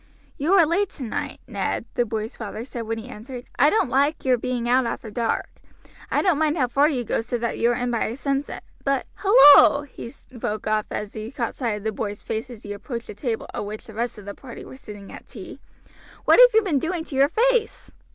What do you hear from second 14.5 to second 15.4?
were sitting at